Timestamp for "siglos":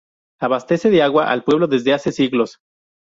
2.11-2.57